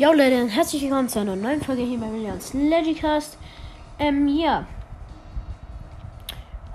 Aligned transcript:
Ja 0.00 0.12
Leute, 0.12 0.48
herzlich 0.48 0.80
willkommen 0.80 1.10
zu 1.10 1.20
einer 1.20 1.36
neuen 1.36 1.60
Folge 1.60 1.82
hier 1.82 1.98
bei 1.98 2.06
Millions 2.06 2.54
Legicast. 2.54 3.36
Ähm, 3.98 4.28
ja. 4.28 4.64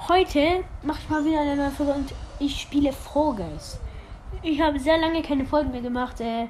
Heute 0.08 0.64
mache 0.84 1.00
ich 1.02 1.10
mal 1.10 1.26
wieder 1.26 1.42
eine 1.42 1.56
neue 1.56 1.72
Folge 1.72 1.94
und 1.94 2.14
ich 2.38 2.62
spiele 2.62 2.94
Fall. 2.94 3.50
Ich 4.44 4.62
habe 4.62 4.80
sehr 4.80 5.00
lange 5.00 5.24
keine 5.24 5.44
Folgen 5.44 5.72
mehr 5.72 5.82
gemacht. 5.82 6.22
Äh, 6.22 6.50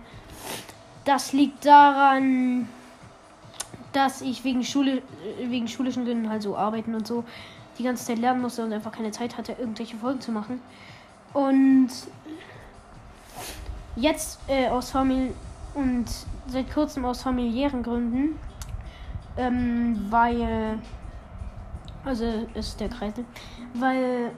das 1.05 1.31
liegt 1.31 1.65
daran, 1.65 2.67
dass 3.93 4.21
ich 4.21 4.43
wegen 4.43 4.65
Schule, 4.65 4.97
äh, 4.97 5.49
wegen 5.49 5.69
schulischen 5.69 6.03
Gründen 6.03 6.29
halt 6.29 6.41
so 6.41 6.57
arbeiten 6.57 6.93
und 6.93 7.07
so 7.07 7.23
die 7.79 7.83
ganze 7.83 8.03
Zeit 8.03 8.19
lernen 8.19 8.41
musste 8.41 8.65
und 8.65 8.73
einfach 8.73 8.91
keine 8.91 9.11
Zeit 9.11 9.37
hatte, 9.37 9.53
irgendwelche 9.53 9.95
Folgen 9.95 10.19
zu 10.19 10.33
machen. 10.33 10.59
Und 11.31 11.89
jetzt 13.95 14.41
äh, 14.49 14.67
aus 14.67 14.91
Familie 14.91 15.33
und 15.75 16.05
seit 16.47 16.73
kurzem 16.73 17.05
aus 17.05 17.21
familiären 17.21 17.83
Gründen, 17.83 18.39
ähm, 19.37 20.05
weil 20.09 20.79
also 22.03 22.25
ist 22.53 22.79
der 22.79 22.89
Kreisel, 22.89 23.25
weil 23.73 24.31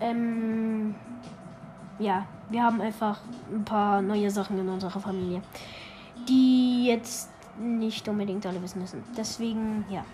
ähm, 0.00 0.94
ja, 1.98 2.26
wir 2.50 2.62
haben 2.62 2.80
einfach 2.80 3.20
ein 3.52 3.64
paar 3.64 4.00
neue 4.02 4.30
Sachen 4.30 4.58
in 4.58 4.68
unserer 4.68 5.00
Familie, 5.00 5.42
die 6.28 6.86
jetzt 6.86 7.30
nicht 7.58 8.08
unbedingt 8.08 8.46
alle 8.46 8.62
wissen 8.62 8.80
müssen. 8.80 9.02
Deswegen, 9.16 9.84
ja. 9.90 10.04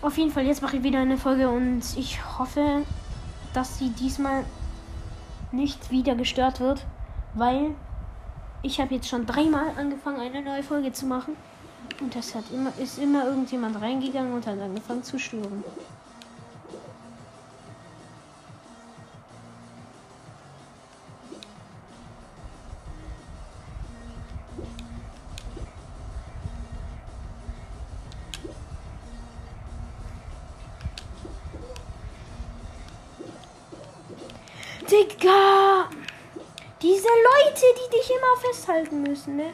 Auf 0.00 0.16
jeden 0.16 0.30
Fall, 0.30 0.46
jetzt 0.46 0.62
mache 0.62 0.76
ich 0.76 0.82
wieder 0.82 1.00
eine 1.00 1.16
Folge 1.16 1.50
und 1.50 1.82
ich 1.96 2.20
hoffe, 2.38 2.84
dass 3.52 3.78
sie 3.78 3.90
diesmal 3.90 4.44
nicht 5.50 5.90
wieder 5.90 6.14
gestört 6.14 6.60
wird, 6.60 6.86
weil 7.34 7.74
ich 8.62 8.80
habe 8.80 8.94
jetzt 8.94 9.08
schon 9.08 9.26
dreimal 9.26 9.70
angefangen, 9.76 10.20
eine 10.20 10.42
neue 10.42 10.62
Folge 10.62 10.92
zu 10.92 11.06
machen. 11.06 11.36
Und 12.00 12.14
das 12.14 12.34
hat 12.34 12.44
immer, 12.52 12.72
ist 12.78 12.98
immer 12.98 13.26
irgendjemand 13.26 13.80
reingegangen 13.80 14.32
und 14.32 14.46
hat 14.46 14.60
angefangen 14.60 15.02
zu 15.02 15.18
stören. 15.18 15.64
Festhalten 38.68 39.02
müssen, 39.02 39.36
ne? 39.36 39.50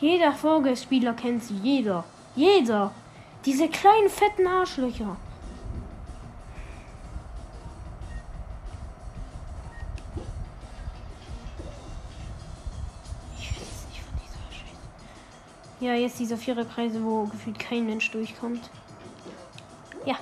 Jeder 0.00 0.32
Vogelspieler 0.32 1.14
kennt 1.14 1.42
sie, 1.42 1.56
jeder. 1.56 2.04
Jeder. 2.34 2.92
Diese 3.44 3.68
kleinen 3.68 4.08
fetten 4.08 4.46
Arschlöcher. 4.46 5.16
Ja, 15.80 15.94
jetzt 15.94 16.20
dieser 16.20 16.36
Viererkreise, 16.36 17.02
wo 17.02 17.24
gefühlt 17.24 17.58
kein 17.58 17.86
Mensch 17.86 18.10
durchkommt. 18.12 18.70
Ja, 20.04 20.14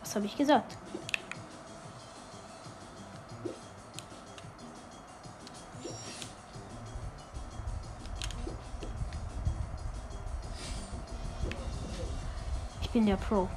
was 0.00 0.16
habe 0.16 0.24
ich 0.24 0.36
gesagt? 0.36 0.78
Bin 12.94 13.06
der 13.06 13.16
Pro. 13.16 13.48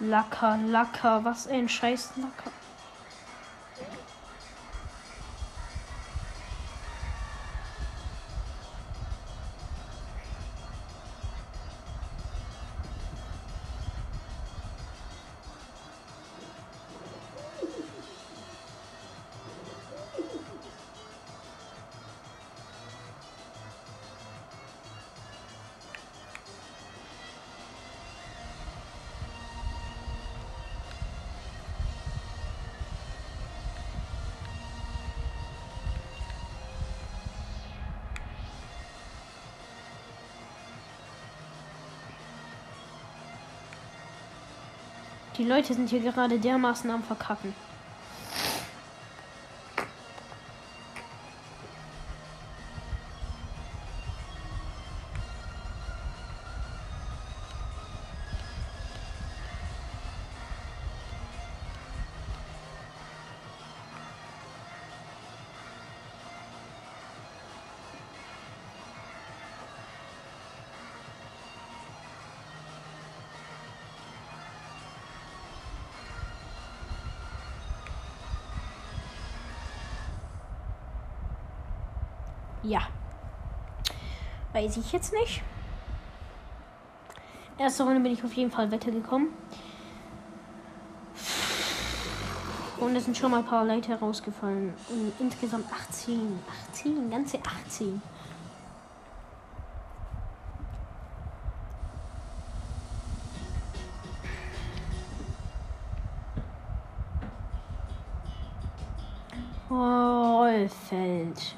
Lacker, 0.00 0.58
Lacker, 0.66 1.24
was 1.24 1.46
ein 1.46 1.68
scheiß 1.68 2.16
Lacker. 2.16 2.55
Die 45.38 45.44
Leute 45.44 45.74
sind 45.74 45.90
hier 45.90 46.00
gerade 46.00 46.38
dermaßen 46.38 46.90
am 46.90 47.02
Verkacken. 47.02 47.52
Weiß 84.56 84.78
ich 84.78 84.90
jetzt 84.90 85.12
nicht. 85.12 85.42
Erste 87.58 87.82
Runde 87.82 88.00
bin 88.00 88.12
ich 88.14 88.24
auf 88.24 88.32
jeden 88.32 88.50
Fall 88.50 88.72
weitergekommen. 88.72 89.28
Und 92.78 92.96
es 92.96 93.04
sind 93.04 93.18
schon 93.18 93.32
mal 93.32 93.40
ein 93.40 93.44
paar 93.44 93.66
Leute 93.66 93.90
herausgefallen. 93.90 94.72
Und 94.88 95.12
insgesamt 95.18 95.70
18. 95.70 96.38
18, 96.70 97.10
ganze 97.10 97.38
18. 97.66 98.00
Rollfeld. 109.68 111.56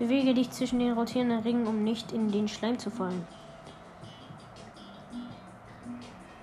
Bewege 0.00 0.32
dich 0.32 0.50
zwischen 0.50 0.78
den 0.78 0.92
rotierenden 0.94 1.40
Ringen, 1.40 1.66
um 1.66 1.84
nicht 1.84 2.10
in 2.10 2.32
den 2.32 2.48
Schleim 2.48 2.78
zu 2.78 2.90
fallen. 2.90 3.26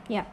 Ja. 0.08 0.28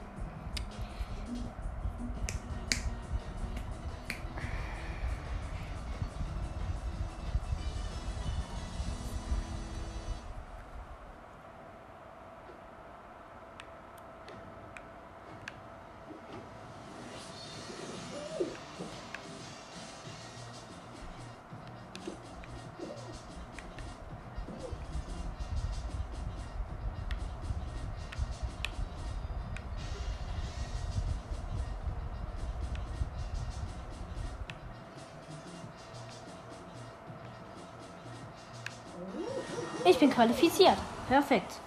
Bin 40.05 40.11
qualifiziert. 40.11 40.77
Perfekt. 41.09 41.61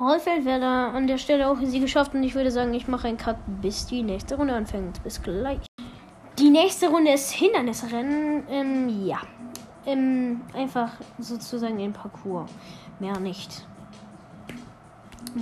Hollfeld 0.00 0.44
wäre 0.44 0.60
da 0.60 0.90
an 0.90 1.06
der 1.06 1.18
Stelle 1.18 1.48
auch 1.48 1.58
sie 1.62 1.78
geschafft 1.78 2.14
und 2.14 2.22
ich 2.24 2.34
würde 2.34 2.50
sagen, 2.50 2.74
ich 2.74 2.88
mache 2.88 3.08
einen 3.08 3.18
Cut, 3.18 3.36
bis 3.60 3.86
die 3.86 4.02
nächste 4.02 4.36
Runde 4.36 4.54
anfängt. 4.54 5.02
Bis 5.04 5.22
gleich. 5.22 5.60
Die 6.38 6.50
nächste 6.50 6.88
Runde 6.88 7.12
ist 7.12 7.30
Hindernisrennen. 7.30 8.44
Ähm, 8.48 9.06
ja. 9.06 9.20
Ähm, 9.84 10.40
einfach 10.54 10.90
sozusagen 11.18 11.78
ein 11.80 11.92
Parcours. 11.92 12.50
Mehr 12.98 13.20
nicht. 13.20 13.66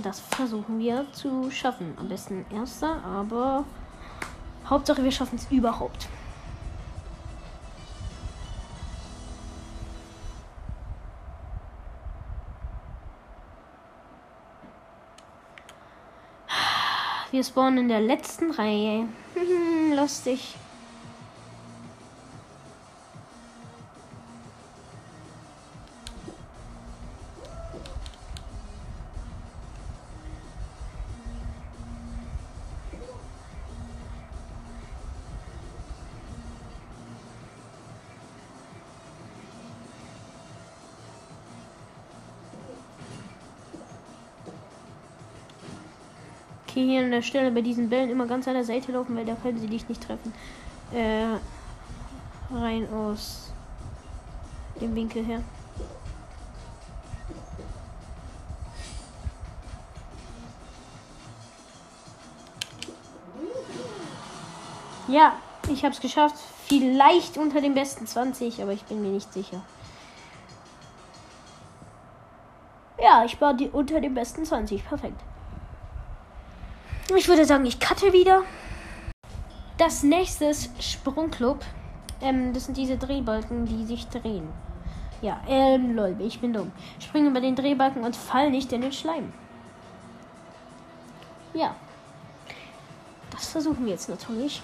Das 0.03 0.19
versuchen 0.19 0.79
wir 0.79 1.05
zu 1.11 1.49
schaffen. 1.49 1.93
Am 1.97 2.07
besten 2.07 2.45
erster, 2.53 3.03
aber 3.03 3.63
Hauptsache 4.69 5.03
wir 5.03 5.11
schaffen 5.11 5.37
es 5.37 5.47
überhaupt. 5.49 6.07
Wir 17.31 17.45
spawnen 17.45 17.79
in 17.79 17.87
der 17.87 18.01
letzten 18.01 18.51
Reihe. 18.51 19.07
Lustig. 19.95 20.55
Okay, 46.81 46.89
hier 46.89 47.03
an 47.03 47.11
der 47.11 47.21
Stelle 47.21 47.51
bei 47.51 47.61
diesen 47.61 47.89
Bällen 47.89 48.09
immer 48.09 48.25
ganz 48.25 48.47
an 48.47 48.55
der 48.55 48.63
Seite 48.63 48.91
laufen, 48.91 49.15
weil 49.15 49.25
da 49.25 49.35
können 49.35 49.59
sie 49.59 49.67
dich 49.67 49.87
nicht 49.87 50.01
treffen. 50.01 50.33
Äh, 50.91 51.37
rein 52.51 52.91
aus 52.91 53.51
dem 54.79 54.95
Winkel 54.95 55.23
her. 55.23 55.43
Ja, 65.07 65.33
ich 65.69 65.83
habe 65.83 65.93
es 65.93 66.01
geschafft. 66.01 66.35
Vielleicht 66.65 67.37
unter 67.37 67.61
den 67.61 67.75
besten 67.75 68.07
20, 68.07 68.59
aber 68.63 68.71
ich 68.71 68.83
bin 68.85 69.03
mir 69.03 69.09
nicht 69.09 69.31
sicher. 69.31 69.61
Ja, 72.99 73.23
ich 73.23 73.39
war 73.39 73.53
die, 73.53 73.69
unter 73.69 74.01
den 74.01 74.15
besten 74.15 74.45
20. 74.45 74.83
Perfekt. 74.83 75.21
Ich 77.17 77.27
würde 77.27 77.45
sagen, 77.45 77.65
ich 77.65 77.79
cutte 77.79 78.13
wieder. 78.13 78.43
Das 79.77 80.01
nächste 80.01 80.45
ist 80.45 80.71
Sprungclub. 80.81 81.63
Ähm, 82.21 82.53
das 82.53 82.65
sind 82.65 82.77
diese 82.77 82.97
Drehbalken, 82.97 83.65
die 83.65 83.85
sich 83.85 84.07
drehen. 84.07 84.47
Ja, 85.21 85.39
ähm, 85.47 85.95
lol, 85.95 86.15
ich 86.19 86.39
bin 86.39 86.53
dumm. 86.53 86.71
Springe 86.99 87.29
über 87.29 87.41
den 87.41 87.55
Drehbalken 87.55 88.03
und 88.03 88.15
fall 88.15 88.49
nicht 88.49 88.73
in 88.73 88.81
den 88.81 88.91
Schleim. 88.91 89.31
Ja. 91.53 91.75
Das 93.29 93.49
versuchen 93.49 93.85
wir 93.85 93.91
jetzt 93.91 94.09
natürlich. 94.09 94.61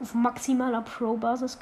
Auf 0.00 0.14
maximaler 0.14 0.82
Pro-Basis, 0.82 1.58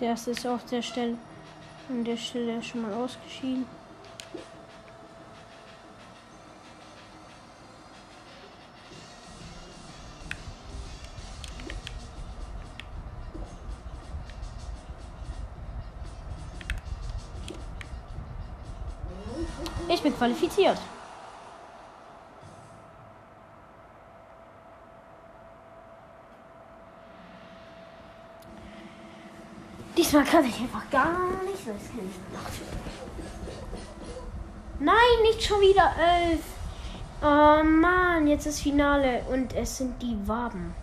Der 0.00 0.14
ist 0.14 0.46
auf 0.46 0.64
der 0.64 0.80
Stelle 0.80 1.18
an 1.90 2.04
der 2.04 2.16
Stelle 2.16 2.62
schon 2.62 2.82
mal 2.82 2.94
ausgeschieden. 2.94 3.66
Ich 19.88 20.00
bin 20.00 20.16
qualifiziert. 20.16 20.78
Diesmal 30.10 30.24
kann 30.24 30.44
ich 30.44 30.60
einfach 30.60 30.90
gar 30.90 31.30
nicht. 31.44 31.68
Das 31.68 31.76
Nein, 34.80 34.96
nicht 35.22 35.40
schon 35.40 35.60
wieder 35.60 35.88
elf. 36.00 36.40
Oh 37.22 37.62
Mann, 37.62 38.26
jetzt 38.26 38.44
ist 38.44 38.60
Finale 38.60 39.22
und 39.30 39.54
es 39.54 39.76
sind 39.76 40.02
die 40.02 40.18
Waben. 40.26 40.74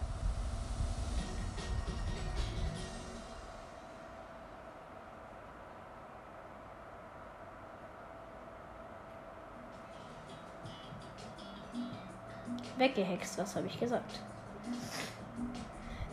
Weggehext, 12.77 13.37
was 13.39 13.57
habe 13.57 13.67
ich 13.67 13.77
gesagt? 13.77 14.21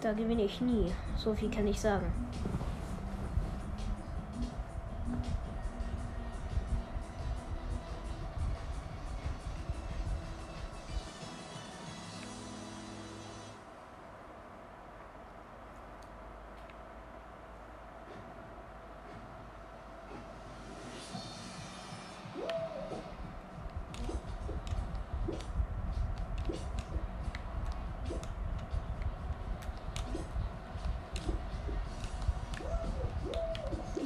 Da 0.01 0.13
gewinne 0.13 0.43
ich 0.43 0.61
nie. 0.61 0.93
So 1.17 1.33
viel 1.33 1.49
kann 1.49 1.69
ich 1.69 1.81
sagen. 1.81 2.13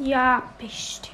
Ja, 0.08 0.54
bestimmt. 0.56 1.07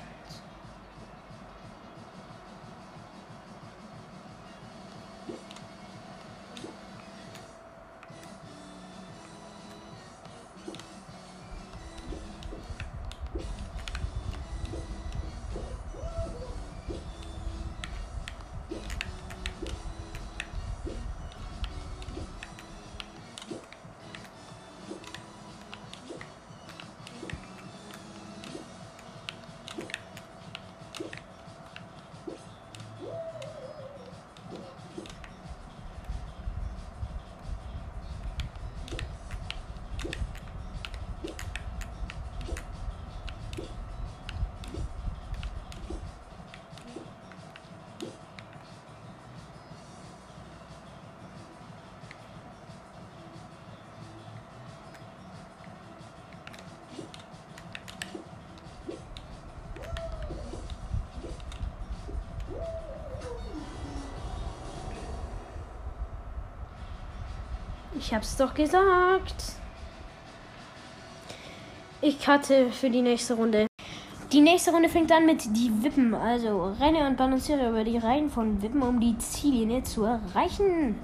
Ich 67.96 68.12
hab's 68.12 68.36
doch 68.36 68.54
gesagt. 68.54 69.54
Ich 72.00 72.26
hatte 72.26 72.70
für 72.70 72.90
die 72.90 73.02
nächste 73.02 73.34
Runde. 73.34 73.66
Die 74.32 74.40
nächste 74.40 74.72
Runde 74.72 74.88
fängt 74.88 75.12
an 75.12 75.26
mit 75.26 75.44
die 75.56 75.70
Wippen. 75.82 76.14
Also 76.14 76.74
renne 76.80 77.06
und 77.06 77.16
balanciere 77.16 77.70
über 77.70 77.84
die 77.84 77.98
Reihen 77.98 78.30
von 78.30 78.60
Wippen, 78.60 78.82
um 78.82 79.00
die 79.00 79.16
Ziellinie 79.18 79.84
zu 79.84 80.04
erreichen. 80.04 80.96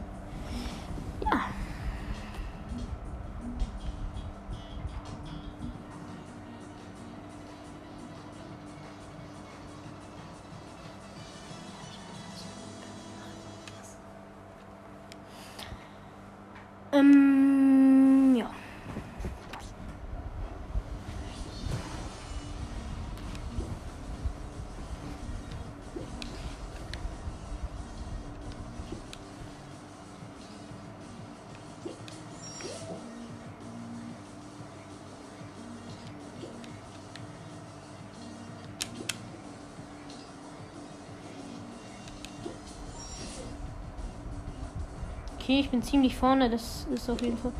Okay, 45.50 45.59
ich 45.59 45.71
bin 45.71 45.83
ziemlich 45.83 46.14
vorne. 46.14 46.49
Das 46.49 46.87
ist 46.95 47.11
auf 47.11 47.21
jeden 47.23 47.37
Fall 47.37 47.50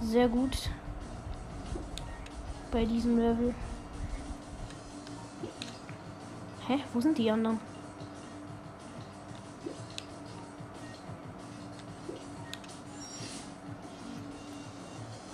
sehr 0.00 0.28
gut 0.28 0.70
bei 2.70 2.84
diesem 2.84 3.18
Level. 3.18 3.52
Hä? 6.68 6.78
Wo 6.92 7.00
sind 7.00 7.18
die 7.18 7.28
anderen? 7.28 7.58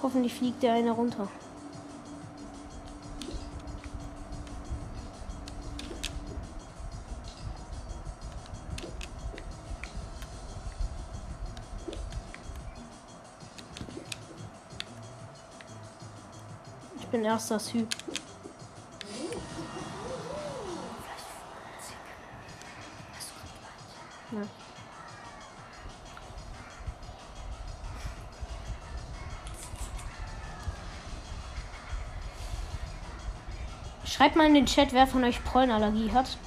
Hoffentlich 0.02 0.32
fliegt 0.32 0.62
der 0.62 0.72
eine 0.72 0.92
runter. 0.92 1.28
Bin 17.20 17.28
erster 17.28 17.58
Typ. 17.58 17.86
Schreibt 34.04 34.36
mal 34.36 34.46
in 34.46 34.54
den 34.54 34.66
Chat, 34.66 34.92
wer 34.92 35.06
von 35.06 35.24
euch 35.24 35.44
Pollenallergie 35.44 36.12
hat. 36.12 36.38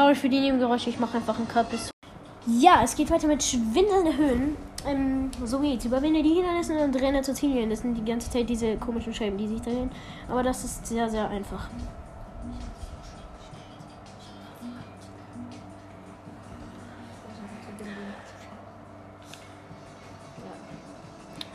Sorry 0.00 0.14
für 0.14 0.30
die 0.30 0.40
Nebengeräusche, 0.40 0.88
ich 0.88 0.98
mache 0.98 1.18
einfach 1.18 1.36
einen 1.36 1.46
Cut. 1.46 1.66
Ja, 2.46 2.80
es 2.82 2.96
geht 2.96 3.10
weiter 3.10 3.26
mit 3.26 3.42
schwindelnden 3.42 4.16
Höhen. 4.16 4.56
Ähm, 4.86 5.30
so 5.44 5.58
geht's. 5.58 5.84
Überwinde 5.84 6.22
die 6.22 6.36
Hindernisse 6.36 6.72
und 6.82 6.96
renne 6.96 7.20
zur 7.20 7.34
Ziellinie. 7.34 7.68
Das 7.68 7.80
sind 7.80 7.92
die 7.94 8.04
ganze 8.10 8.30
Zeit 8.30 8.48
diese 8.48 8.78
komischen 8.78 9.12
Scheiben, 9.12 9.36
die 9.36 9.46
sich 9.46 9.60
drehen. 9.60 9.90
Aber 10.26 10.42
das 10.42 10.64
ist 10.64 10.86
sehr, 10.86 11.10
sehr 11.10 11.28
einfach. 11.28 11.68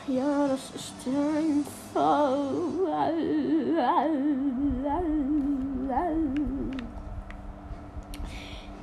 Ja, 0.08 0.48
das 0.50 0.70
ist 0.76 0.94
einfach. 1.08 2.46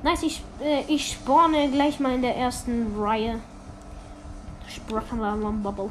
Nice, 0.03 0.23
ich, 0.23 0.43
äh, 0.61 0.83
ich 0.89 1.13
spawne 1.13 1.71
gleich 1.71 1.97
mal 2.01 2.13
in 2.13 2.21
der 2.21 2.35
ersten 2.35 2.93
Reihe. 3.01 3.39
Sprachenladen 4.67 5.63
Bubble. 5.63 5.89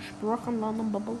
Sprachenladen 0.00 0.90
Bubble. 0.90 1.18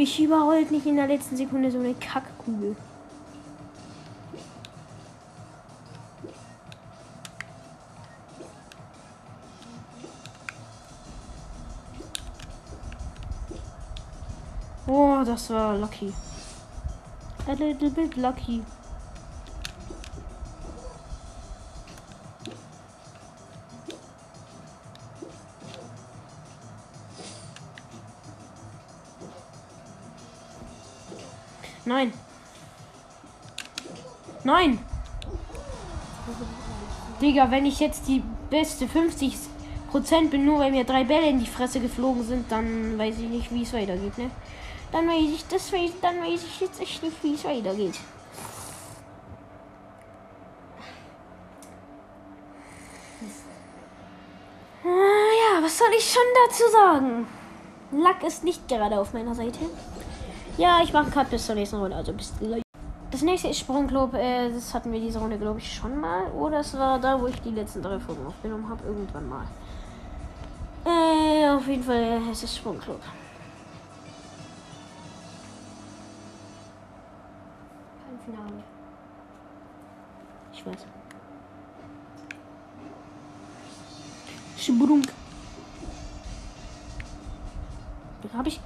Mich 0.00 0.18
überrollt 0.18 0.70
nicht 0.70 0.86
in 0.86 0.96
der 0.96 1.06
letzten 1.06 1.36
Sekunde 1.36 1.70
so 1.70 1.78
eine 1.78 1.92
Kackkugel. 1.92 2.74
Oh, 14.86 15.22
das 15.22 15.50
war 15.50 15.76
lucky. 15.76 16.14
A 17.46 17.52
little 17.52 17.90
bit 17.90 18.16
lucky. 18.16 18.62
Nein. 34.50 34.80
Digga, 37.22 37.52
wenn 37.52 37.66
ich 37.66 37.78
jetzt 37.78 38.08
die 38.08 38.20
beste 38.50 38.88
50 38.88 39.36
Prozent 39.92 40.32
bin, 40.32 40.44
nur 40.44 40.58
weil 40.58 40.72
mir 40.72 40.82
drei 40.82 41.04
Bälle 41.04 41.28
in 41.28 41.38
die 41.38 41.46
Fresse 41.46 41.78
geflogen 41.78 42.24
sind, 42.24 42.50
dann 42.50 42.98
weiß 42.98 43.18
ich 43.20 43.28
nicht, 43.28 43.54
wie 43.54 43.62
es 43.62 43.72
weitergeht, 43.72 44.18
ne? 44.18 44.28
Dann 44.90 45.06
weiß 45.06 45.30
ich, 45.32 45.46
das 45.46 45.72
weiß, 45.72 45.92
dann 46.02 46.20
weiß 46.20 46.42
ich 46.42 46.60
jetzt 46.60 46.80
echt 46.80 47.00
nicht, 47.00 47.22
wie 47.22 47.34
es 47.34 47.44
weitergeht. 47.44 47.94
Ah, 54.82 55.30
ja, 55.42 55.62
was 55.62 55.78
soll 55.78 55.90
ich 55.96 56.10
schon 56.10 56.22
dazu 56.46 56.64
sagen? 56.72 57.26
Lack 57.92 58.24
ist 58.24 58.42
nicht 58.42 58.66
gerade 58.66 58.98
auf 58.98 59.12
meiner 59.12 59.34
Seite. 59.36 59.60
Ja, 60.56 60.80
ich 60.82 60.92
mache 60.92 61.10
Cut 61.12 61.30
bis 61.30 61.46
zur 61.46 61.54
nächsten 61.54 61.76
Runde, 61.76 61.94
also 61.94 62.12
bis 62.12 62.32
gleich. 62.40 62.62
Das 63.10 63.22
nächste 63.22 63.48
ist 63.48 63.58
Sprungclub. 63.58 64.14
Äh, 64.14 64.50
das 64.50 64.72
hatten 64.72 64.92
wir 64.92 65.00
diese 65.00 65.18
Runde, 65.18 65.36
glaube 65.38 65.58
ich, 65.58 65.74
schon 65.74 66.00
mal. 66.00 66.30
Oder 66.32 66.60
es 66.60 66.76
war 66.78 66.98
da, 66.98 67.20
wo 67.20 67.26
ich 67.26 67.40
die 67.42 67.50
letzten 67.50 67.82
drei 67.82 67.98
Folgen 67.98 68.24
aufgenommen 68.26 68.68
habe. 68.68 68.84
Irgendwann 68.84 69.28
mal. 69.28 69.46
Äh, 70.84 71.50
auf 71.50 71.66
jeden 71.66 71.82
Fall, 71.82 71.96
äh, 71.96 72.30
es 72.30 72.42
ist 72.42 72.56
Sprungclub. 72.56 73.00
Kein 78.06 78.18
Finale. 78.24 78.62
Ich 80.52 80.66
weiß. 80.66 80.86
Sprung. 84.56 85.02
Habe 88.32 88.48
ich. 88.48 88.60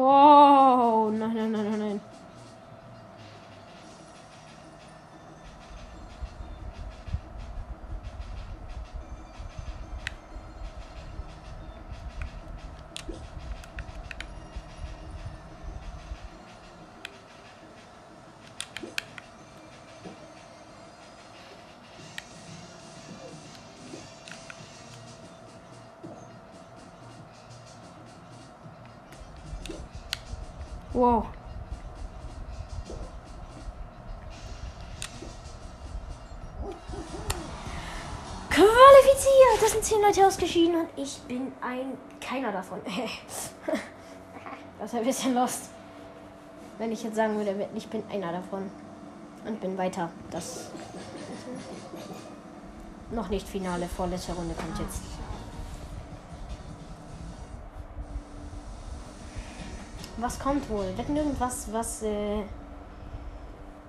哇 0.00 0.49
Wow. 31.00 31.24
Qualifiziert! 38.50 39.62
Das 39.62 39.72
sind 39.72 39.82
zehn 39.82 40.02
Leute 40.02 40.26
ausgeschieden 40.26 40.74
und 40.74 40.88
ich 40.96 41.20
bin 41.20 41.52
ein 41.62 41.96
keiner 42.20 42.52
davon. 42.52 42.80
das 44.78 44.92
ist 44.92 44.94
ein 44.94 45.04
bisschen 45.06 45.32
lost. 45.34 45.70
Wenn 46.76 46.92
ich 46.92 47.02
jetzt 47.02 47.16
sagen 47.16 47.34
würde, 47.38 47.66
ich 47.74 47.88
bin 47.88 48.02
einer 48.12 48.32
davon. 48.32 48.70
Und 49.46 49.58
bin 49.58 49.78
weiter. 49.78 50.10
Das 50.30 50.66
noch 53.10 53.30
nicht 53.30 53.48
Finale, 53.48 53.88
vorletzte 53.88 54.34
Runde 54.34 54.54
kommt 54.54 54.78
jetzt. 54.78 55.09
Was 60.20 60.38
kommt 60.38 60.68
wohl? 60.68 60.84
Wetten 60.98 61.16
irgendwas, 61.16 61.72
was 61.72 62.02
äh, 62.02 62.42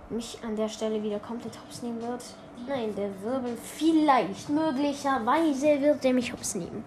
mich 0.09 0.39
an 0.41 0.55
der 0.55 0.69
Stelle 0.69 1.03
wieder 1.03 1.19
komplett 1.19 1.59
hops 1.59 1.81
nehmen 1.81 2.01
wird? 2.01 2.23
Nein, 2.65 2.95
der 2.95 3.09
Wirbel 3.21 3.57
vielleicht, 3.61 4.47
möglicherweise 4.47 5.81
wird 5.81 6.05
er 6.05 6.13
mich 6.13 6.31
hops 6.31 6.55
nehmen. 6.55 6.85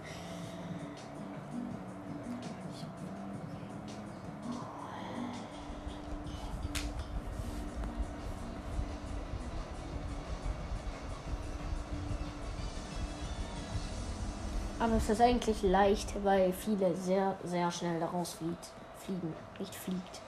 Aber 14.79 14.95
es 14.95 15.07
ist 15.07 15.21
eigentlich 15.21 15.61
leicht, 15.61 16.15
weil 16.23 16.51
viele 16.51 16.95
sehr, 16.95 17.37
sehr 17.43 17.69
schnell 17.71 17.99
daraus 17.99 18.33
fliegt, 18.33 18.71
fliegen. 19.05 19.35
Nicht 19.59 19.75
fliegt. 19.75 20.21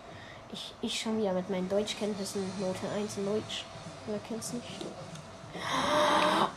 Ich, 0.51 0.73
ich 0.81 0.99
schon 1.01 1.17
wieder 1.19 1.33
mit 1.33 1.49
meinen 1.49 1.67
Deutschkenntnissen 1.67 2.41
Note 2.59 2.79
1 2.95 3.17
in 3.17 3.25
Deutsch. 3.25 3.65
Wer 4.05 4.19
kennt's 4.19 4.53
nicht? 4.53 4.65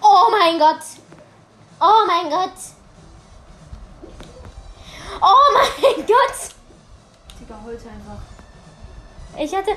Oh 0.01 0.27
mein 0.31 0.59
Gott! 0.59 0.79
Oh 1.81 2.05
mein 2.07 2.31
Gott! 2.31 2.53
Oh 5.21 5.53
mein 5.55 6.07
Gott! 6.07 6.55
Digga, 7.41 7.59
heute 7.65 7.89
einfach. 7.89 8.21
Ich 9.39 9.55
hatte. 9.55 9.71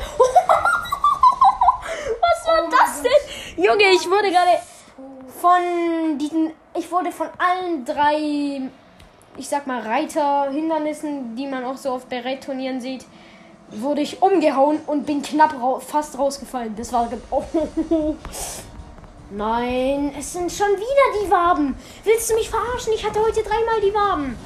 Was 2.22 2.48
war 2.48 2.64
Oh 2.66 2.70
das 2.70 3.02
Gott. 3.02 3.06
denn? 3.58 3.64
Junge, 3.64 3.84
ich 3.92 4.10
wurde 4.10 4.30
gerade 4.32 4.60
von 5.42 6.18
diesen. 6.20 6.52
Ich 6.76 6.92
wurde 6.92 7.12
von 7.12 7.30
allen 7.38 7.86
drei, 7.86 8.62
ich 9.38 9.48
sag 9.48 9.68
mal, 9.68 9.82
Reiterhindernissen, 9.82 11.36
die 11.36 11.48
man 11.48 11.64
auch 11.64 11.78
so 11.78 11.92
oft 11.92 12.10
bei 12.10 12.22
Reitturnieren 12.22 12.82
sieht, 12.82 13.06
wurde 13.72 14.02
ich 14.02 14.22
umgehauen 14.22 14.80
und 14.86 15.06
bin 15.06 15.22
knapp 15.22 15.60
rau 15.60 15.80
fast 15.80 16.18
rausgefallen. 16.18 16.76
Das 16.76 16.92
war. 16.94 17.10
Oh. 17.32 17.44
Nein, 19.32 20.14
es 20.18 20.34
sind 20.34 20.52
schon 20.52 20.68
wieder 20.68 21.24
die 21.24 21.32
Waben. 21.32 21.76
Willst 22.04 22.30
du 22.30 22.36
mich 22.36 22.50
verarschen? 22.52 22.94
Ich 22.94 23.04
hatte 23.04 23.20
heute 23.20 23.42
dreimal 23.42 23.82
die 23.82 23.94
Waben. 23.94 24.38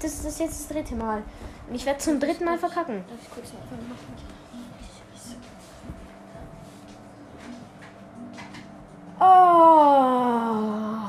Das 0.00 0.24
ist 0.24 0.40
jetzt 0.40 0.60
das 0.60 0.68
dritte 0.68 0.94
Mal. 0.94 1.22
Und 1.68 1.74
ich 1.74 1.84
werde 1.84 1.98
zum 1.98 2.18
dritten 2.18 2.44
Mal 2.44 2.58
verkacken. 2.58 3.04
Darf 3.06 3.18
ich 3.22 3.30
kurz? 3.30 3.52
Oh, 9.20 11.03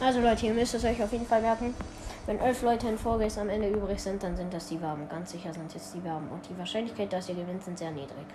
Also 0.00 0.20
Leute, 0.20 0.46
ihr 0.46 0.54
müsst 0.54 0.74
es 0.74 0.84
euch 0.84 1.02
auf 1.02 1.12
jeden 1.12 1.26
Fall 1.26 1.42
merken. 1.42 1.74
Wenn 2.26 2.38
elf 2.38 2.62
Leute 2.62 2.88
in 2.88 2.96
Vorgays 2.96 3.36
am 3.36 3.50
Ende 3.50 3.68
übrig 3.68 4.00
sind, 4.00 4.22
dann 4.22 4.34
sind 4.34 4.52
das 4.52 4.68
die 4.68 4.80
Waben. 4.80 5.08
Ganz 5.08 5.32
sicher 5.32 5.52
sind 5.52 5.72
jetzt 5.74 5.94
die 5.94 6.02
Waben. 6.04 6.28
Und 6.30 6.48
die 6.48 6.56
Wahrscheinlichkeit, 6.58 7.12
dass 7.12 7.28
ihr 7.28 7.34
gewinnt, 7.34 7.62
sind 7.62 7.78
sehr 7.78 7.90
niedrig. 7.90 8.26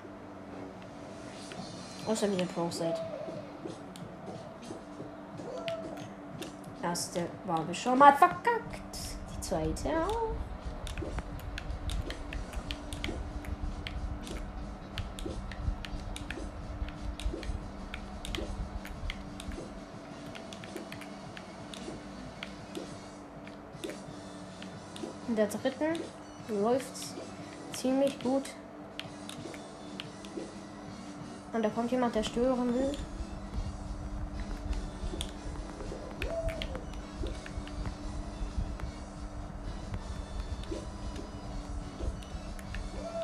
Außer 2.08 2.30
wenn 2.30 2.38
ihr 2.38 2.46
Pros 2.46 2.78
seid. 2.78 3.00
Erste 6.84 7.22
Wabe 7.46 7.74
schon 7.74 7.98
mal 7.98 8.14
verkackt. 8.14 8.98
Die 9.36 9.42
zweite 9.42 9.90
auch. 9.90 10.45
In 25.36 25.42
der 25.42 25.48
dritten 25.48 26.00
läuft's 26.48 27.14
ziemlich 27.74 28.18
gut. 28.22 28.44
Und 31.52 31.62
da 31.62 31.68
kommt 31.68 31.92
jemand, 31.92 32.16
der 32.16 32.24
stören 32.24 32.74
will. 32.74 32.92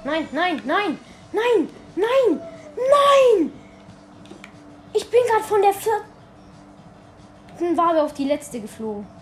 Nein, 0.04 0.28
nein, 0.34 0.62
nein, 0.66 1.00
nein, 1.32 1.70
nein, 1.96 2.42
nein! 2.76 3.54
Ich 4.92 5.10
bin 5.10 5.22
gerade 5.30 5.46
von 5.46 5.62
der 5.62 5.74
vierten 5.74 7.78
Wabe 7.78 8.04
auf 8.04 8.14
die 8.14 8.26
letzte 8.26 8.60
geflogen. 8.60 9.21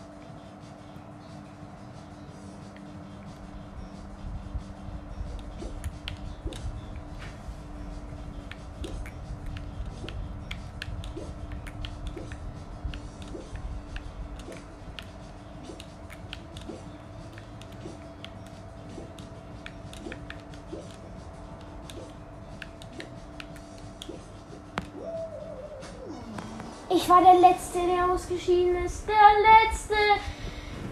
Ausgeschieden 28.29 28.85
ist. 28.85 29.07
Der 29.07 29.15
Letzte. 29.15 29.95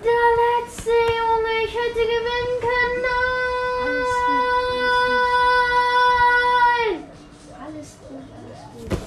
Der 0.04 0.28
Letzte, 0.66 0.90
Junge. 0.90 1.54
Ich 1.66 1.72
hätte 1.72 2.02
gewinnen 2.02 2.58
können. 2.62 3.04
Nein! 6.90 7.04
Alles 7.64 7.90
gut, 8.02 8.26
alles 8.34 8.62
gut. 8.74 8.98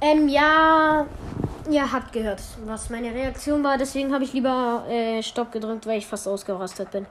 Ähm, 0.00 0.28
ja. 0.28 1.06
Ja, 1.68 1.90
hat 1.92 2.12
gehört, 2.12 2.42
was 2.64 2.90
meine 2.90 3.12
Reaktion 3.12 3.64
war. 3.64 3.76
Deswegen 3.76 4.14
habe 4.14 4.22
ich 4.22 4.32
lieber 4.32 4.84
äh, 4.88 5.22
Stopp 5.24 5.50
gedrückt, 5.50 5.86
weil 5.86 5.98
ich 5.98 6.06
fast 6.06 6.28
ausgerastet 6.28 6.92
bin. 6.92 7.06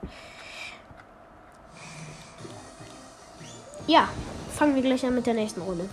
Ja, 3.86 4.08
fangen 4.54 4.74
wir 4.74 4.82
gleich 4.82 5.04
an 5.04 5.14
mit 5.14 5.26
der 5.26 5.34
nächsten 5.34 5.60
Runde. 5.60 5.88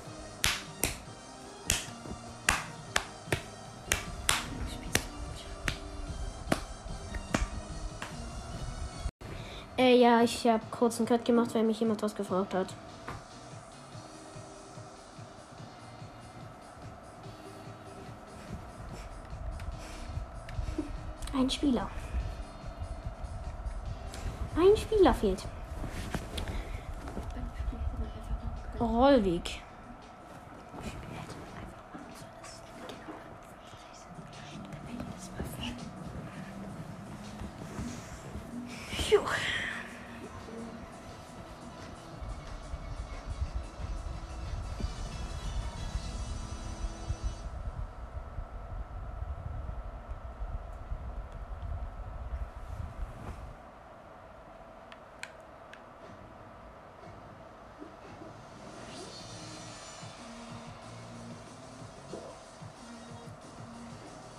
Äh, 9.88 9.95
ja, 9.95 10.21
ich 10.21 10.45
habe 10.45 10.63
kurz 10.69 10.97
einen 10.97 11.08
Cut 11.08 11.23
gemacht, 11.23 11.56
weil 11.56 11.63
mich 11.63 11.80
jemand 11.80 12.02
was 12.02 12.13
gefragt 12.13 12.54
hat. 12.54 12.67
Ein 21.34 21.50
Spieler. 21.50 21.89
Ein 24.58 24.76
Spieler 24.76 25.13
fehlt. 25.13 25.45
Rollweg. 28.80 29.62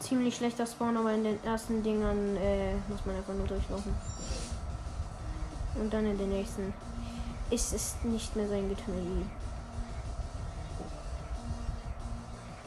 Ziemlich 0.08 0.36
schlechter 0.36 0.66
Spawn, 0.66 0.96
aber 0.96 1.12
in 1.12 1.22
den 1.22 1.44
ersten 1.44 1.82
Dingern 1.82 2.36
äh, 2.36 2.74
muss 2.88 3.04
man 3.04 3.16
einfach 3.16 3.34
nur 3.34 3.46
durchlaufen. 3.46 3.94
Und 5.74 5.92
dann 5.92 6.06
in 6.06 6.16
den 6.16 6.30
nächsten 6.30 6.72
ist 7.50 7.72
es 7.74 7.96
nicht 8.04 8.34
mehr 8.34 8.48
sein 8.48 8.68
Getümmel 8.68 9.22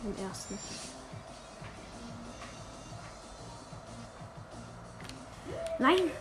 im 0.04 0.26
ersten. 0.26 0.58
Nein! 5.80 6.12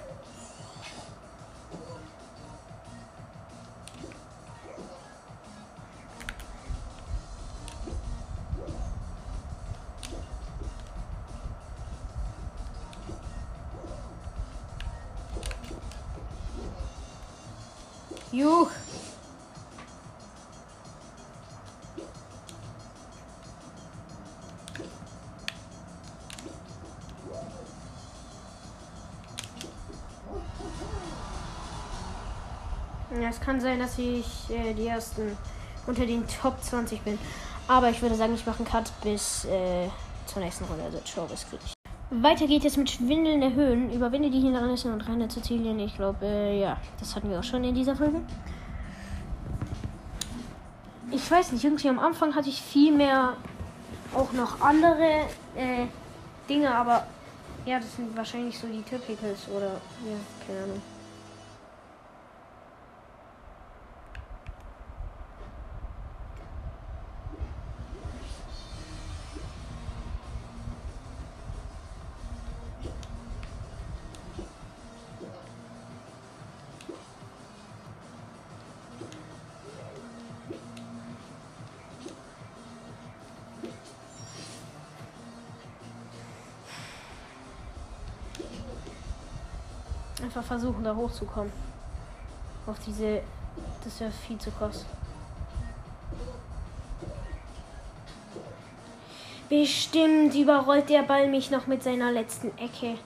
Ja, 33.21 33.29
es 33.29 33.41
kann 33.41 33.61
sein, 33.61 33.79
dass 33.79 33.99
ich 33.99 34.49
äh, 34.49 34.73
die 34.73 34.87
ersten 34.87 35.37
unter 35.87 36.07
den 36.07 36.25
Top 36.27 36.63
20 36.63 37.03
bin. 37.03 37.19
Aber 37.69 37.91
ich 37.91 38.01
würde 38.01 38.15
sagen, 38.15 38.35
ich 38.35 38.47
mache 38.47 38.59
einen 38.59 38.69
Cut 38.69 38.91
bis 39.03 39.45
äh, 39.45 39.89
zur 40.27 40.43
nächsten 40.43 40.65
Runde. 40.65 40.85
Also, 40.85 40.99
ciao, 41.01 41.27
bis 41.27 41.47
gleich. 41.49 41.75
Weiter 42.11 42.47
geht 42.47 42.65
es 42.65 42.77
mit 42.77 42.91
Schwindeln 42.91 43.43
erhöhen. 43.43 43.93
Überwinde 43.93 44.31
die 44.31 44.41
Hindernisse 44.41 44.93
und 44.93 45.03
renne 45.03 45.29
zu 45.29 45.41
Zielen. 45.43 45.79
Ich 45.81 45.97
glaube, 45.97 46.25
äh, 46.25 46.61
ja, 46.61 46.79
das 46.99 47.15
hatten 47.15 47.31
wir 47.31 47.39
auch 47.39 47.45
schon 47.45 47.63
in 47.63 47.75
dieser 47.75 47.95
Folge. 47.95 48.21
Ich 51.11 51.31
weiß 51.31 51.53
nicht, 51.53 51.65
irgendwie 51.65 51.89
am 51.89 51.99
Anfang 51.99 52.35
hatte 52.35 52.49
ich 52.49 52.63
viel 52.63 52.93
mehr 52.93 53.37
auch 54.15 54.33
noch 54.33 54.61
andere 54.61 55.27
äh, 55.57 55.87
Dinge, 56.49 56.75
aber 56.75 57.07
ja, 57.67 57.79
das 57.79 57.97
sind 57.97 58.17
wahrscheinlich 58.17 58.59
so 58.59 58.67
die 58.67 58.83
Typicals 58.83 59.47
oder 59.49 59.73
ja, 60.07 60.17
keine 60.47 60.65
Ahnung. 60.65 60.83
Einfach 90.23 90.43
versuchen, 90.43 90.85
da 90.85 90.95
hochzukommen. 90.95 91.53
Auf 92.67 92.77
diese. 92.87 93.23
Das 93.83 94.01
wäre 94.01 94.11
viel 94.11 94.39
zu 94.39 94.51
krass. 94.51 94.85
Bestimmt 99.49 100.35
überrollt 100.35 100.89
der 100.89 101.03
Ball 101.03 101.29
mich 101.29 101.51
noch 101.51 101.67
mit 101.67 101.83
seiner 101.83 102.13
letzten 102.13 102.57
Ecke. 102.57 102.97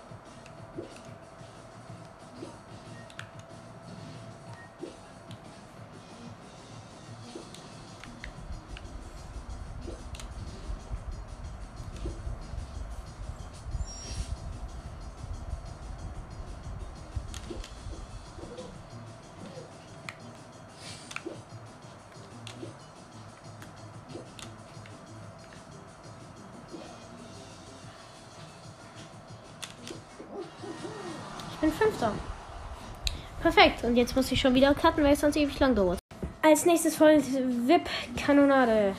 Und 33.85 33.97
jetzt 33.97 34.16
muss 34.16 34.33
ich 34.33 34.40
schon 34.40 34.55
wieder 34.55 34.75
cutten, 34.75 35.05
weil 35.05 35.12
es 35.12 35.20
sonst 35.20 35.37
ewig 35.37 35.59
lang 35.61 35.75
dauert. 35.75 35.99
Als 36.42 36.64
nächstes 36.64 36.97
folgt 36.97 37.27
VIP-Kanonade. 37.33 38.94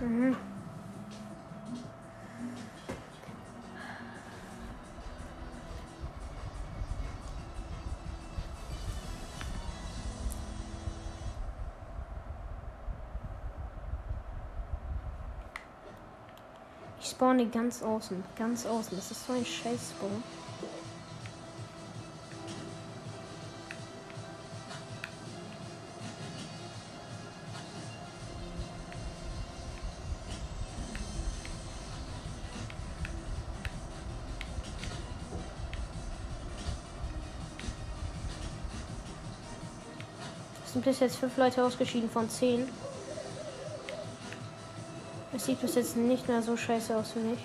Mhm. 0.00 0.36
Ich 17.00 17.10
spawne 17.10 17.46
ganz 17.46 17.82
außen. 17.82 18.22
Ganz 18.36 18.66
außen. 18.66 18.96
Das 18.96 19.10
ist 19.10 19.26
so 19.26 19.32
ein 19.32 19.44
Scheiß-Spawn. 19.44 20.22
Sind 40.82 40.84
bis 40.84 41.00
jetzt 41.00 41.16
fünf 41.16 41.36
Leute 41.36 41.64
ausgeschieden 41.64 42.10
von 42.10 42.28
zehn. 42.28 42.68
Es 45.34 45.46
sieht 45.46 45.60
bis 45.60 45.76
jetzt 45.76 45.96
nicht 45.96 46.28
mehr 46.28 46.42
so 46.42 46.56
scheiße 46.56 46.96
aus, 46.96 47.12
finde 47.12 47.34
ich. 47.34 47.40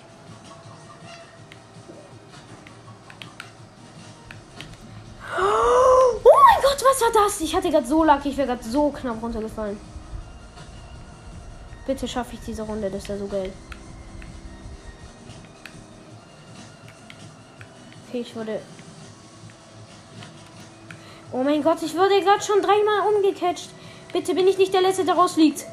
Oh 5.36 6.38
mein 6.44 6.62
Gott, 6.62 6.84
was 6.84 7.00
war 7.00 7.24
das? 7.24 7.40
Ich 7.40 7.54
hatte 7.54 7.70
gerade 7.70 7.86
so 7.86 8.04
lucky, 8.04 8.30
ich 8.30 8.36
wäre 8.36 8.48
gerade 8.48 8.64
so 8.64 8.90
knapp 8.90 9.22
runtergefallen. 9.22 9.78
Bitte 11.86 12.06
schaffe 12.06 12.34
ich 12.34 12.40
diese 12.40 12.62
Runde, 12.62 12.90
das 12.90 13.08
wäre 13.08 13.18
so 13.18 13.26
geil. 13.26 13.52
Okay, 18.08 18.20
ich 18.20 18.36
wurde. 18.36 18.60
Oh 21.30 21.42
mein 21.42 21.62
Gott, 21.62 21.82
ich 21.82 21.94
wurde 21.94 22.20
gerade 22.22 22.42
schon 22.42 22.62
dreimal 22.62 23.14
umgecatcht. 23.14 23.68
Bitte 24.12 24.34
bin 24.34 24.48
ich 24.48 24.56
nicht 24.56 24.72
der 24.72 24.80
Letzte, 24.80 25.04
der 25.04 25.14
rausfliegt. 25.14 25.66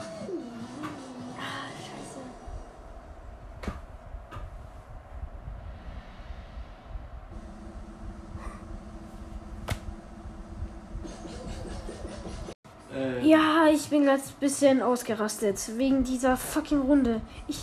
Äh, 12.93 13.25
Ja, 13.25 13.67
ich 13.71 13.89
bin 13.89 14.03
gerade 14.03 14.21
ein 14.21 14.39
bisschen 14.41 14.81
ausgerastet. 14.81 15.57
Wegen 15.77 16.03
dieser 16.03 16.35
fucking 16.35 16.81
Runde. 16.81 17.21
Ich. 17.47 17.59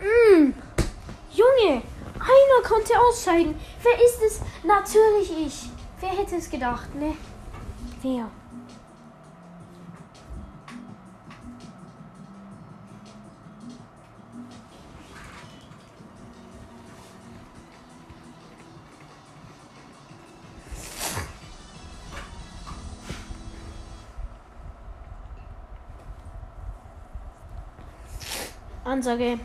Mm, 0.00 0.52
Junge! 1.32 1.82
Einer 2.18 2.68
konnte 2.68 2.92
ausscheiden. 2.98 3.54
Wer 3.82 4.04
ist 4.04 4.22
es? 4.26 4.40
Natürlich 4.64 5.46
ich. 5.46 5.77
Wer 6.00 6.10
hätte 6.10 6.36
es 6.36 6.48
gedacht, 6.48 6.94
ne? 6.94 7.14
Wer? 8.02 8.28
Ansage. 28.84 29.38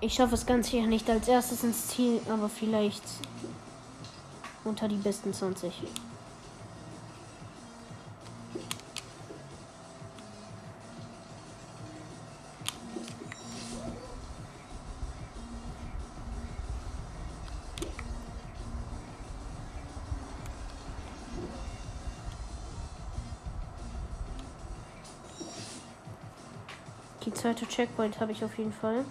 Ich 0.00 0.14
schaffe 0.14 0.34
es 0.34 0.46
ganz 0.46 0.70
sicher 0.70 0.86
nicht 0.86 1.08
als 1.10 1.26
erstes 1.26 1.64
ins 1.64 1.88
Ziel, 1.88 2.20
aber 2.30 2.48
vielleicht 2.48 3.02
unter 4.68 4.86
die 4.86 4.96
besten 4.96 5.32
20. 5.32 5.72
Die 27.24 27.34
zweite 27.34 27.66
Checkpoint 27.66 28.20
habe 28.20 28.32
ich 28.32 28.42
auf 28.42 28.56
jeden 28.56 28.72
Fall. 28.72 29.04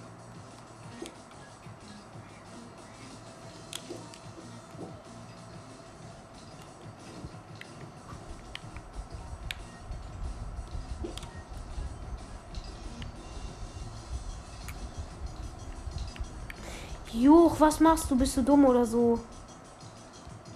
Machst 17.79 18.09
du? 18.09 18.15
Bist 18.15 18.37
du 18.37 18.41
dumm 18.41 18.65
oder 18.65 18.85
so? 18.85 19.19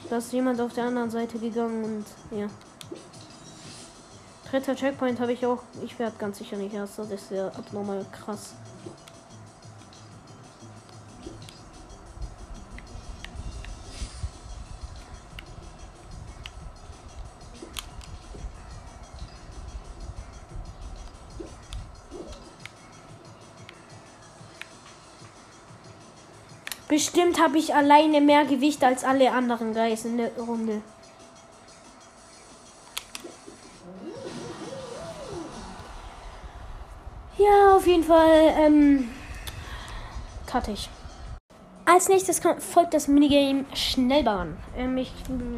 Da 0.10 0.18
ist 0.18 0.34
jemand 0.34 0.60
auf 0.60 0.74
der 0.74 0.86
anderen 0.86 1.10
Seite 1.10 1.40
gegangen 1.40 1.84
und 1.84 2.38
ja. 2.38 2.48
Dritter 4.50 4.76
Checkpoint 4.76 5.20
habe 5.20 5.32
ich 5.32 5.46
auch. 5.46 5.64
Ich 5.84 5.98
werde 5.98 6.16
ganz 6.18 6.38
sicher 6.38 6.58
nicht 6.58 6.74
erster. 6.74 7.04
Das 7.04 7.22
ist 7.22 7.32
ja 7.32 7.48
abnormal 7.48 8.06
krass. 8.12 8.54
Bestimmt 26.92 27.42
habe 27.42 27.58
ich 27.58 27.74
alleine 27.74 28.20
mehr 28.20 28.44
Gewicht 28.44 28.84
als 28.84 29.06
alle 29.06 29.32
anderen 29.32 29.74
Guys 29.74 30.04
in 30.04 30.18
der 30.18 30.30
Runde. 30.38 30.82
Ja, 37.38 37.78
auf 37.78 37.88
jeden 37.88 38.04
Fall 38.04 38.54
ähm, 38.58 39.10
cut 40.46 40.68
ich. 40.68 40.90
Als 41.94 42.08
nächstes 42.08 42.42
kommt, 42.42 42.64
folgt 42.64 42.94
das 42.94 43.10
Minigame 43.10 43.66
Schnellbahn. 43.74 44.56
Ähm, 44.78 44.96
ich, 44.96 45.12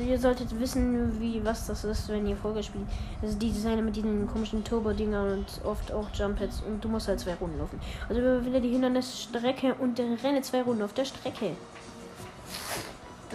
ihr 0.03 0.17
solltet 0.17 0.59
wissen, 0.59 1.21
wie 1.21 1.45
was 1.45 1.67
das 1.67 1.83
ist, 1.83 2.09
wenn 2.09 2.25
ihr 2.25 2.35
Folge 2.35 2.63
spielt. 2.63 2.85
Also 3.21 3.37
die 3.37 3.51
Designer 3.51 3.83
mit 3.83 3.95
diesen 3.95 4.27
komischen 4.27 4.63
Turbo-Dingern 4.63 5.31
und 5.31 5.45
oft 5.63 5.91
auch 5.91 6.07
Jump-Pads. 6.11 6.63
Und 6.65 6.83
du 6.83 6.87
musst 6.89 7.07
halt 7.07 7.19
zwei 7.19 7.35
Runden 7.35 7.59
laufen. 7.59 7.79
Also 8.09 8.19
wieder 8.43 8.59
die 8.59 8.69
Hindernisstrecke 8.69 9.75
und 9.75 9.99
renne 9.99 10.41
zwei 10.41 10.63
Runden 10.63 10.81
auf 10.81 10.93
der 10.93 11.05
Strecke. 11.05 11.51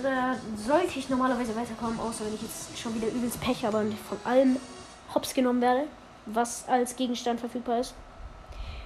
Da 0.03 0.35
sollte 0.57 0.99
ich 0.99 1.09
normalerweise 1.09 1.55
weiterkommen, 1.55 2.01
außer 2.01 2.25
wenn 2.27 2.35
ich 2.35 2.43
jetzt 2.43 2.77
schon 2.77 2.97
wieder 2.97 3.07
übelst 3.07 3.41
Pech 3.41 3.65
habe 3.65 3.79
und 3.79 3.95
von 3.95 4.19
allem 4.25 4.57
hops 5.15 5.35
genommen 5.35 5.61
werde, 5.61 5.85
was 6.27 6.69
als 6.69 6.97
Gegenstand 6.97 7.39
verfügbar 7.39 7.79
ist. 7.79 7.95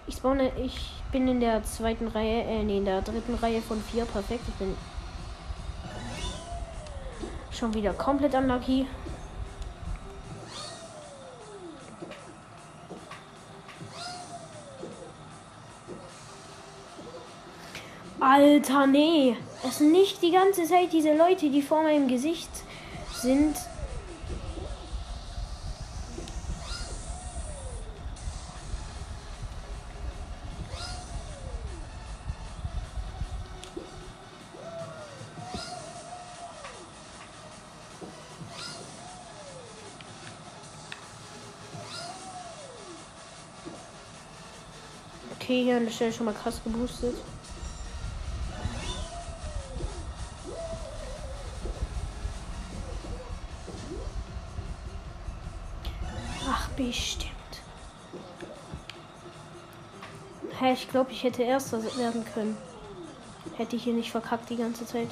Ich 0.06 0.16
spawne, 0.16 0.52
ich 0.62 1.01
bin 1.12 1.28
in 1.28 1.40
der 1.40 1.62
zweiten 1.62 2.08
Reihe, 2.08 2.42
äh, 2.42 2.62
nee, 2.64 2.78
in 2.78 2.84
der 2.86 3.02
dritten 3.02 3.34
Reihe 3.34 3.60
von 3.60 3.80
vier. 3.80 4.04
Perfekt. 4.06 4.44
Ich 4.48 4.54
bin 4.54 4.76
schon 7.52 7.74
wieder 7.74 7.92
komplett 7.92 8.34
unlucky. 8.34 8.86
Alter, 18.18 18.86
nee. 18.86 19.36
Es 19.68 19.78
sind 19.78 19.92
nicht 19.92 20.22
die 20.22 20.30
ganze 20.30 20.64
Zeit 20.64 20.92
diese 20.92 21.14
Leute, 21.14 21.50
die 21.50 21.60
vor 21.60 21.82
meinem 21.82 22.08
Gesicht 22.08 22.50
sind. 23.12 23.56
Okay, 45.52 45.64
hier 45.64 45.76
an 45.76 45.84
der 45.84 45.92
Stelle 45.92 46.14
schon 46.14 46.24
mal 46.24 46.32
krass 46.32 46.62
geboostet. 46.64 47.14
Ach, 56.48 56.68
bestimmt. 56.70 57.30
Hä, 60.52 60.56
hey, 60.58 60.72
ich 60.72 60.88
glaube, 60.88 61.12
ich 61.12 61.22
hätte 61.22 61.42
erster 61.42 61.84
werden 61.98 62.24
können. 62.32 62.56
Hätte 63.58 63.76
ich 63.76 63.84
hier 63.84 63.92
nicht 63.92 64.10
verkackt 64.10 64.48
die 64.48 64.56
ganze 64.56 64.86
Zeit. 64.86 65.08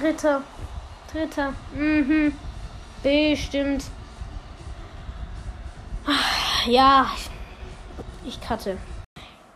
Dritter. 0.00 0.42
Dritter. 1.12 1.52
Mhm. 1.74 2.32
Bestimmt. 3.02 3.84
Ja. 6.66 7.10
Ich 8.24 8.40
cutte. 8.40 8.78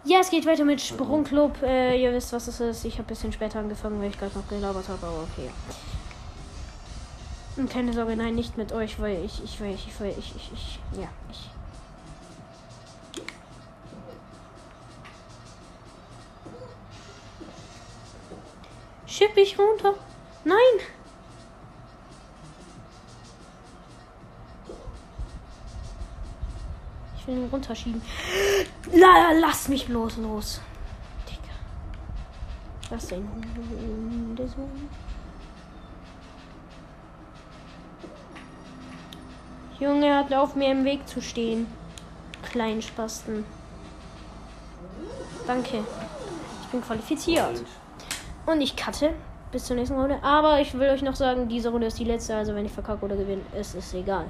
Ja, 0.04 0.18
es 0.20 0.30
geht 0.30 0.44
weiter 0.44 0.64
mit 0.64 0.83
Sprungclub. 0.83 1.62
Äh, 1.62 2.02
ihr 2.02 2.12
wisst, 2.12 2.33
was 2.35 2.46
es 2.48 2.61
ist. 2.61 2.85
Ich 2.85 2.94
habe 2.94 3.04
ein 3.04 3.07
bisschen 3.07 3.33
später 3.33 3.59
angefangen, 3.59 3.98
weil 4.00 4.11
ich 4.11 4.18
gerade 4.18 4.37
noch 4.38 4.46
gelabert 4.46 4.87
habe, 4.88 5.07
aber 5.07 5.22
okay. 5.22 5.50
Und 7.57 7.70
keine 7.70 7.92
Sorge, 7.94 8.14
nein, 8.16 8.35
nicht 8.35 8.59
mit 8.59 8.72
euch, 8.72 9.00
weil 9.00 9.24
ich, 9.24 9.42
ich, 9.42 9.61
weil 9.61 9.74
ich, 9.74 9.87
ich, 9.87 10.00
weil 10.00 10.11
ich, 10.11 10.35
ich, 10.37 10.52
ich, 10.52 10.78
ja, 11.00 11.09
ich. 11.30 11.50
Schipp 19.07 19.37
ich 19.37 19.59
runter? 19.59 19.94
Nein! 20.44 20.57
Ich 27.16 27.26
will 27.26 27.38
ihn 27.38 27.48
runterschieben. 27.50 28.02
La, 28.92 29.33
lass 29.40 29.68
mich 29.68 29.87
bloß 29.87 30.18
los. 30.18 30.61
Digga. 31.26 31.54
Was 32.90 33.07
denn? 33.07 33.26
Hundesohn? 33.26 34.90
Junge, 39.80 40.14
hat 40.14 40.33
auf 40.35 40.54
mir 40.54 40.70
im 40.70 40.85
Weg 40.85 41.09
zu 41.09 41.22
stehen. 41.22 41.66
Kleinen 42.42 42.83
Spasten. 42.83 43.46
Danke. 45.46 45.85
Ich 46.62 46.68
bin 46.68 46.83
qualifiziert. 46.83 47.64
Und 48.44 48.61
ich 48.61 48.76
cutte 48.76 49.14
bis 49.55 49.64
zur 49.64 49.77
nächsten 49.77 49.97
Runde. 49.97 50.19
Aber 50.23 50.61
ich 50.61 50.75
will 50.75 50.90
euch 50.90 51.03
noch 51.03 51.14
sagen, 51.14 51.49
diese 51.49 51.71
Runde 51.71 51.87
ist 51.87 51.99
die 51.99 52.05
letzte. 52.05 52.35
Also 52.35 52.55
wenn 52.55 52.67
ich 52.67 52.73
verkacke 52.73 53.05
oder 53.05 53.17
gewinne, 53.17 53.43
ist 53.59 53.75
es 53.75 53.95
egal. 53.95 54.27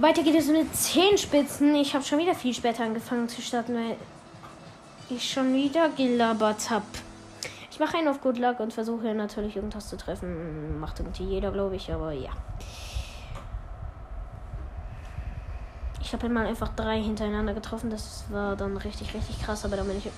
Weiter 0.00 0.22
geht 0.22 0.36
es 0.36 0.46
mit 0.46 0.74
10 0.74 1.18
Spitzen. 1.18 1.74
Ich 1.74 1.92
habe 1.94 2.04
schon 2.04 2.18
wieder 2.18 2.34
viel 2.34 2.54
später 2.54 2.84
angefangen 2.84 3.28
zu 3.28 3.42
starten, 3.42 3.74
weil 3.74 3.96
ich 5.10 5.28
schon 5.28 5.52
wieder 5.52 5.88
gelabert 5.90 6.70
habe. 6.70 6.84
Ich 7.70 7.80
mache 7.80 7.98
einen 7.98 8.08
auf 8.08 8.20
Good 8.20 8.38
Luck 8.38 8.60
und 8.60 8.72
versuche 8.72 9.12
natürlich 9.12 9.56
irgendwas 9.56 9.88
zu 9.88 9.96
treffen. 9.96 10.78
Macht 10.78 11.00
irgendwie 11.00 11.24
jeder, 11.24 11.50
glaube 11.50 11.74
ich, 11.74 11.92
aber 11.92 12.12
ja. 12.12 12.30
Ich 16.00 16.12
habe 16.12 16.28
mal 16.28 16.46
einfach 16.46 16.68
drei 16.68 17.02
hintereinander 17.02 17.54
getroffen. 17.54 17.90
Das 17.90 18.24
war 18.30 18.54
dann 18.54 18.76
richtig, 18.76 19.12
richtig 19.12 19.42
krass, 19.42 19.64
aber 19.64 19.76
dann 19.76 19.88
bin 19.88 19.98
ich 19.98 20.08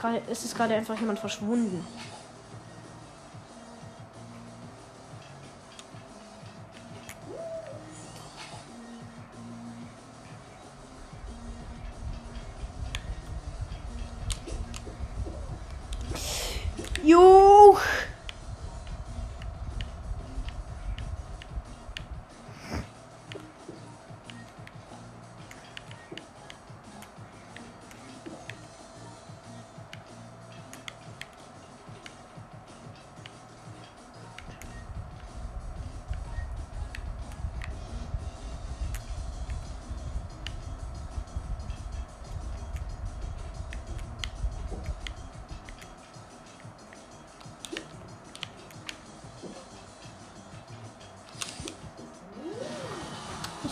es, 0.00 0.02
grade, 0.02 0.22
es 0.30 0.44
ist 0.44 0.56
gerade 0.56 0.74
einfach 0.74 0.98
jemand 0.98 1.18
verschwunden. 1.18 1.84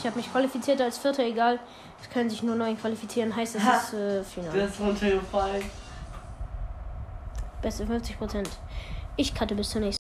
Habe 0.09 0.18
mich 0.18 0.31
qualifiziert 0.33 0.81
als 0.81 0.99
Vierter, 0.99 1.23
egal. 1.25 1.59
Es 2.01 2.09
können 2.11 2.31
sich 2.31 2.42
nur 2.42 2.57
neun 2.57 2.79
qualifizieren, 2.79 3.35
heißt 3.35 3.57
es 3.57 3.62
ist 3.62 3.94
äh, 3.94 4.25
Finale. 4.25 4.66
bist 4.66 4.81
runtergefallen. 4.81 5.62
Beste 7.61 7.85
50%. 7.85 8.47
Ich 9.16 9.35
cutte 9.35 9.55
bis 9.55 9.71
zur 9.71 9.81
nächsten. 9.81 9.99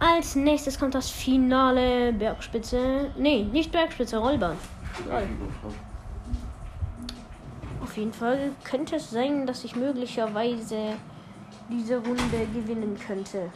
Als 0.00 0.34
nächstes 0.34 0.78
kommt 0.78 0.94
das 0.94 1.10
Finale 1.10 2.12
Bergspitze. 2.12 3.10
Nee, 3.16 3.44
nicht 3.44 3.70
Bergspitze, 3.70 4.18
Rollbahn. 4.18 4.56
Lol. 5.08 5.28
Auf 7.82 7.96
jeden 7.96 8.12
Fall 8.12 8.50
könnte 8.64 8.96
es 8.96 9.10
sein, 9.10 9.46
dass 9.46 9.62
ich 9.64 9.76
möglicherweise 9.76 10.94
diese 11.70 11.96
Runde 11.98 12.46
gewinnen 12.52 12.98
könnte. 13.06 13.50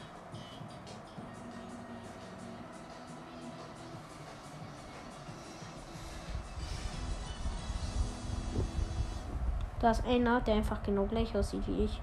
Da 9.80 9.92
ist 9.92 10.04
einer, 10.04 10.40
der 10.40 10.54
einfach 10.54 10.82
genau 10.82 11.04
gleich 11.04 11.36
aussieht 11.36 11.62
wie 11.66 11.84
ich. 11.84 12.00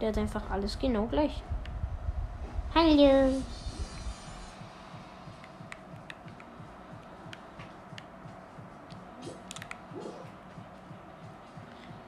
Der 0.00 0.08
hat 0.08 0.18
einfach 0.18 0.50
alles 0.50 0.78
genau 0.78 1.06
gleich. 1.06 1.42
Hallo. 2.74 3.42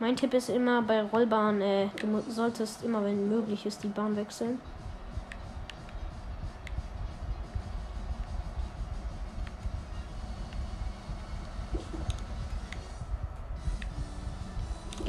Mein 0.00 0.16
Tipp 0.16 0.32
ist 0.32 0.48
immer 0.48 0.80
bei 0.82 1.02
Rollbahn, 1.02 1.60
äh, 1.60 1.88
du 2.00 2.22
solltest 2.30 2.82
immer, 2.82 3.04
wenn 3.04 3.28
möglich 3.28 3.66
ist, 3.66 3.84
die 3.84 3.88
Bahn 3.88 4.16
wechseln. 4.16 4.58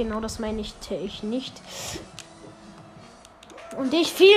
Genau 0.02 0.20
das 0.20 0.40
meine 0.40 0.62
ich, 0.62 0.74
ich 0.90 1.22
nicht. 1.22 1.62
Und 3.78 3.94
ich 3.94 4.12
fiel, 4.12 4.34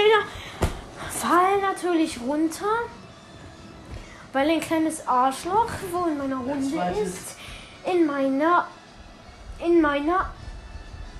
fall 1.08 1.58
natürlich 1.62 2.20
runter, 2.20 2.66
weil 4.34 4.50
ein 4.50 4.60
kleines 4.60 5.08
Arschloch, 5.08 5.70
wo 5.90 6.04
in 6.04 6.18
meiner 6.18 6.36
Runde 6.36 7.00
ist, 7.02 7.38
in 7.90 8.04
meiner, 8.04 8.68
in 9.64 9.80
meiner 9.80 10.34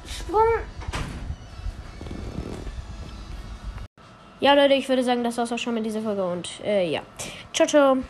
Sprung. 0.07 0.43
Ja, 4.41 4.53
Leute, 4.53 4.75
ich 4.75 4.87
würde 4.91 5.03
sagen, 5.03 5.25
das 5.25 5.39
war's 5.39 5.53
auch 5.53 5.59
schon 5.59 5.73
mit 5.73 5.87
dieser 5.87 6.03
Folge 6.03 6.23
und 6.23 6.51
äh, 6.63 6.87
ja. 6.91 7.01
Ciao, 7.55 7.67
ciao. 7.67 7.97